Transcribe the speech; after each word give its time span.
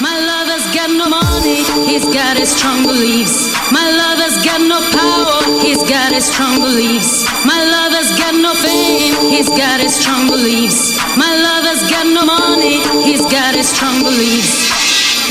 My 0.00 0.16
lover's 0.16 0.64
got 0.72 0.88
no 0.88 1.08
money, 1.12 1.60
he's 1.84 2.04
got 2.08 2.38
his 2.40 2.56
strong 2.56 2.82
beliefs. 2.88 3.52
My 3.70 3.84
lover's 3.84 4.40
got 4.40 4.60
no 4.64 4.80
power, 4.96 5.60
he's 5.60 5.82
got 5.84 6.12
his 6.12 6.24
strong 6.24 6.56
beliefs. 6.60 7.28
My 7.44 7.60
lover's 7.60 8.16
got 8.16 8.34
no 8.34 8.54
fame, 8.54 9.12
he's 9.28 9.50
got 9.50 9.80
his 9.80 9.94
strong 9.94 10.28
beliefs. 10.28 10.96
My 11.20 11.36
lover's 11.36 11.84
got 11.90 12.06
no 12.06 12.24
money, 12.24 12.80
he's 13.04 13.20
got 13.28 13.54
his 13.54 13.68
strong 13.68 14.00
beliefs. 14.02 14.72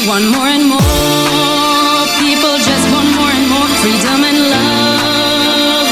One 0.05 0.29
more 0.29 0.53
and 0.53 0.69
more 0.69 2.05
people 2.21 2.53
just 2.61 2.85
want 2.93 3.09
more 3.17 3.33
and 3.33 3.47
more 3.49 3.69
freedom 3.81 4.21
and 4.21 4.39
love. 4.53 5.87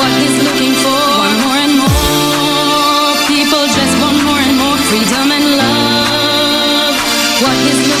What 0.00 0.12
he's 0.24 0.40
looking 0.40 0.74
for, 0.80 1.23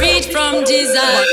freed 0.00 0.24
from 0.32 0.64
desire, 0.64 1.26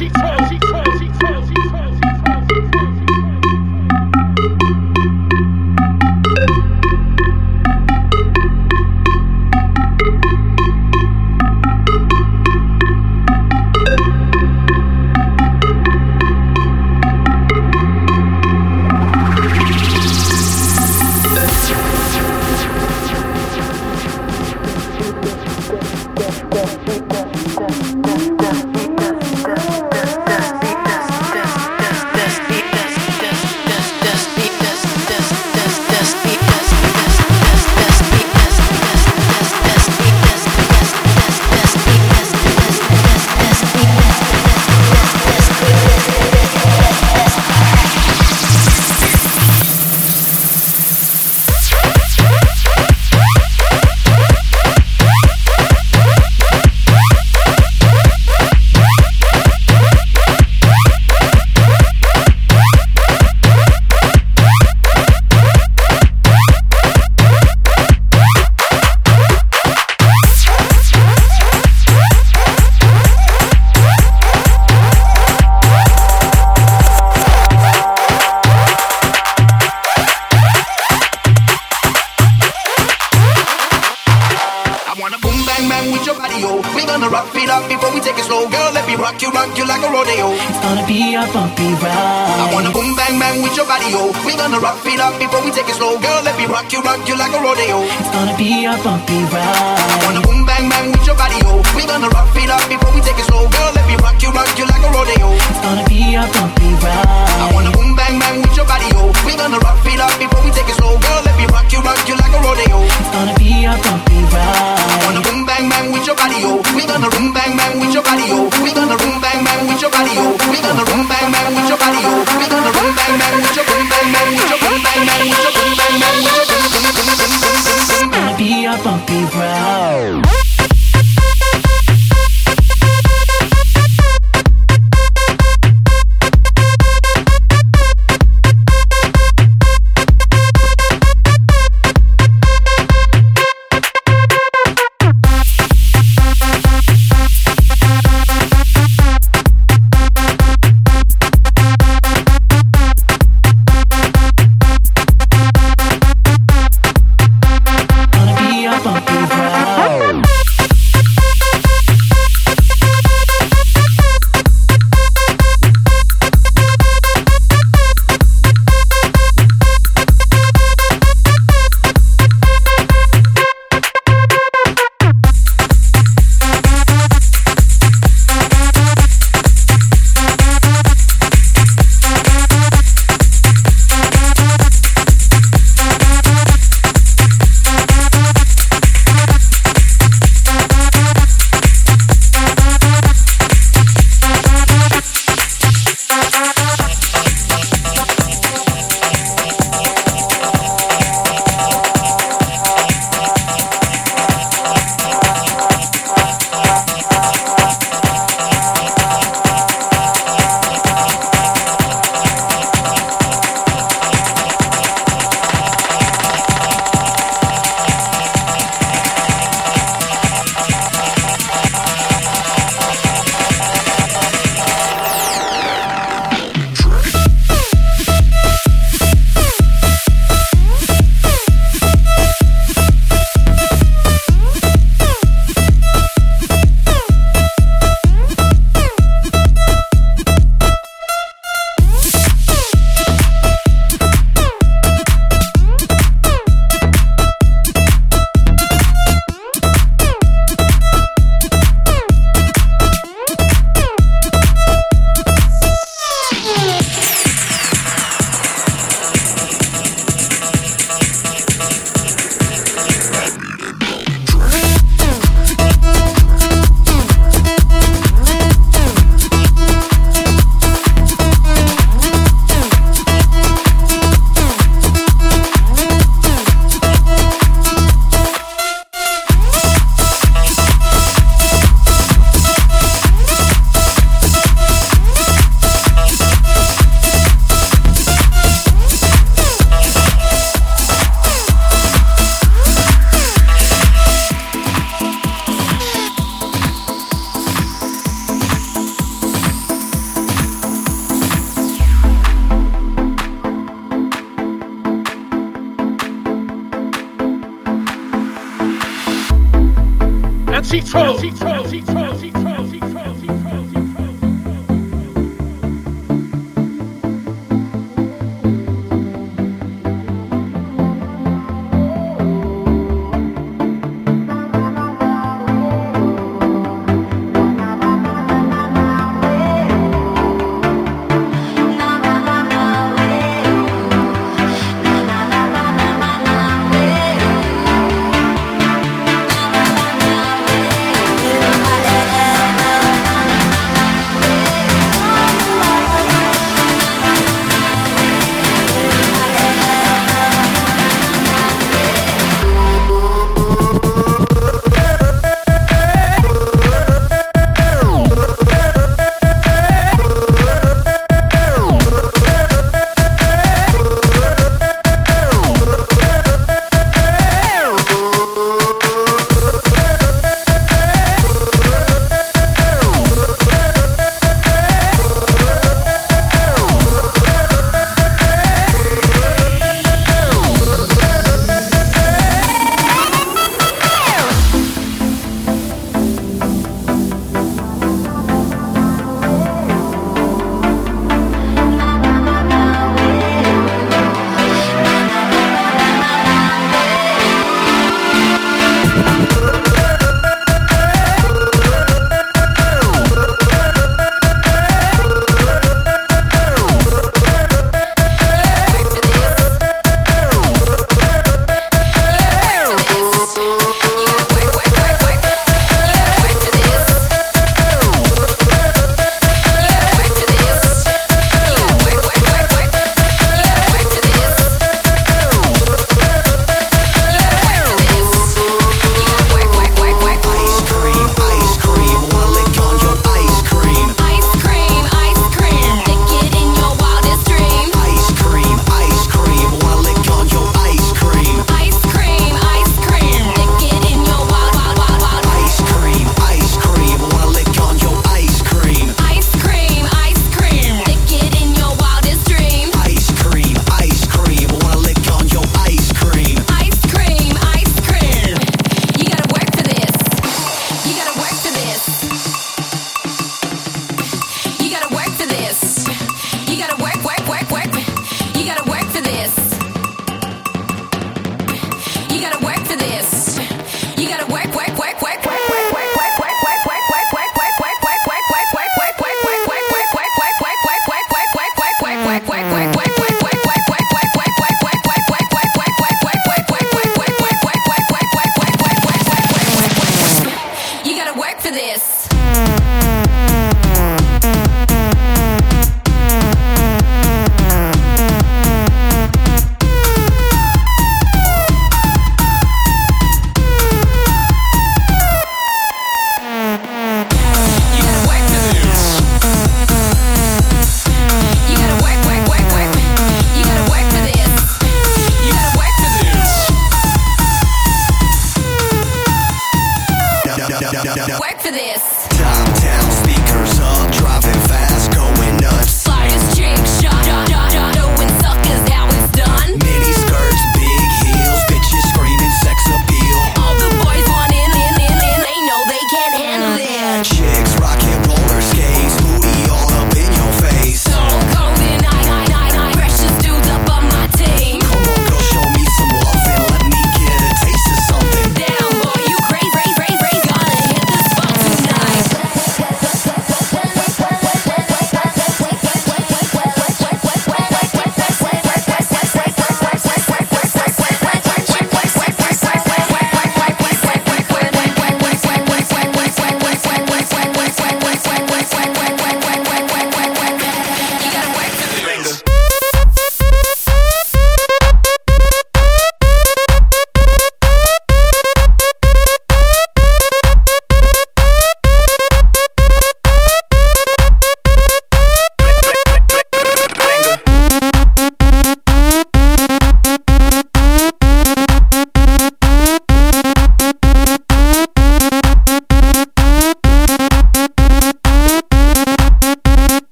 mind 0.00 0.12
and 0.12 0.50
senses 0.50 0.65
gonna 113.82 114.04
be 114.04 114.18
a 114.18 114.55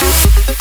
Thank 0.00 0.48
you. 0.48 0.59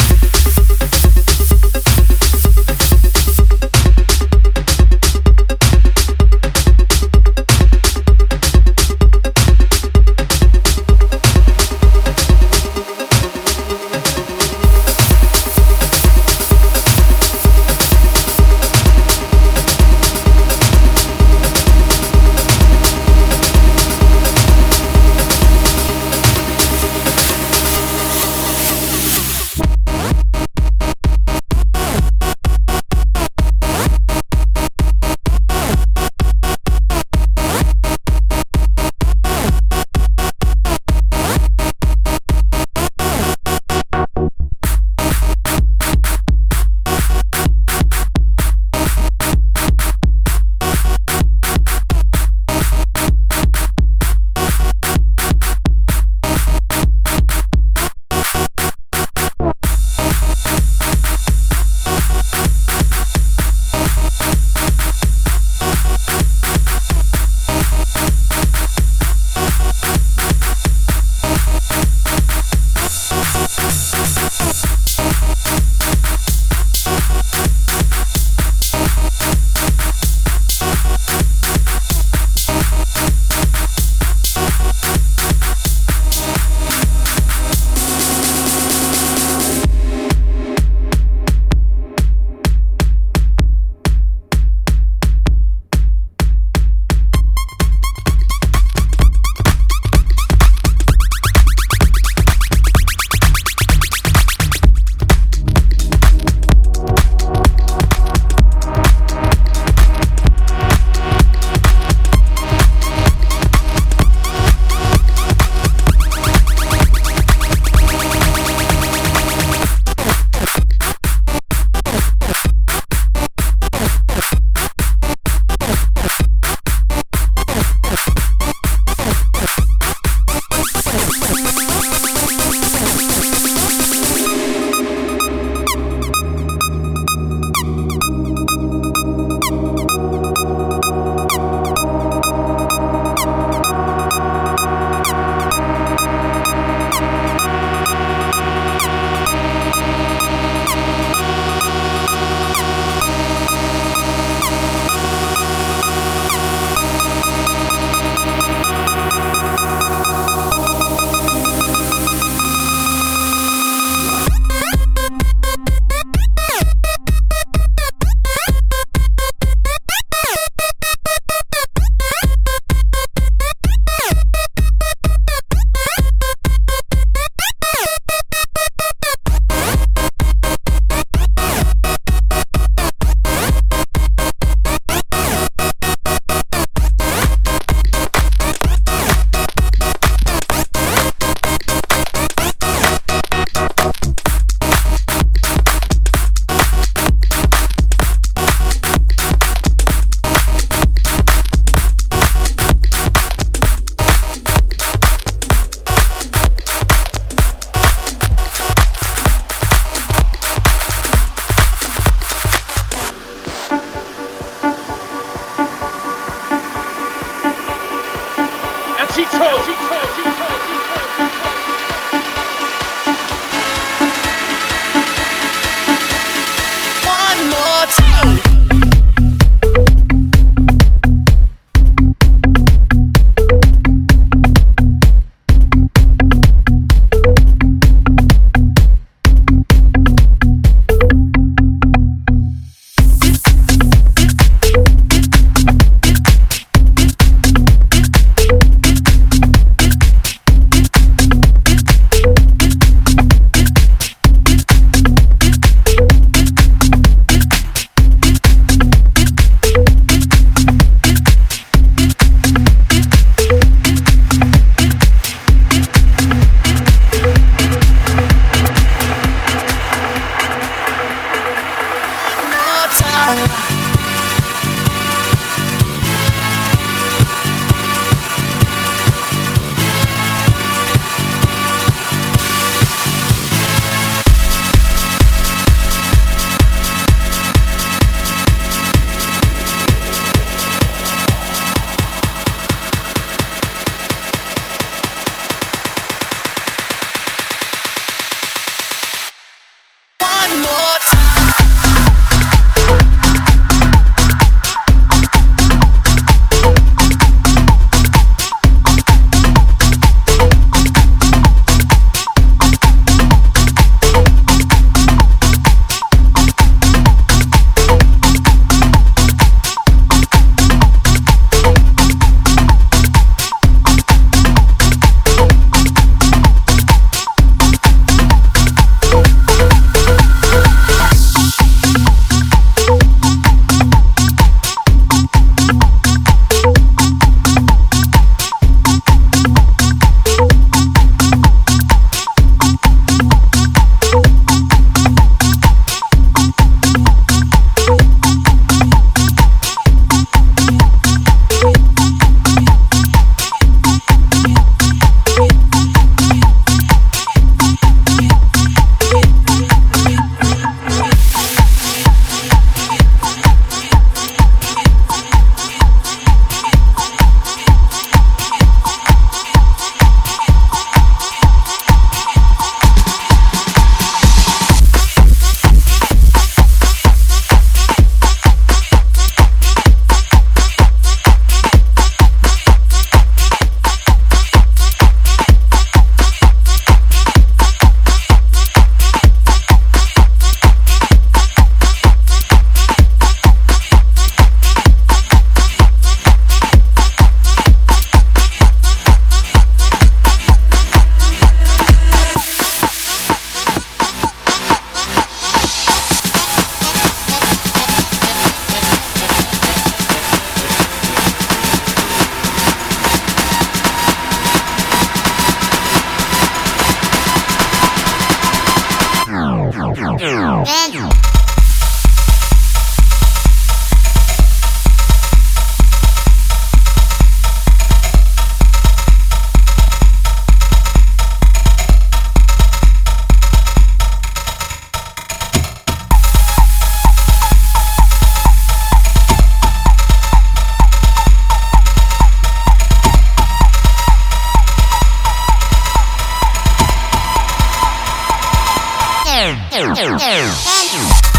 Get 449.40 451.39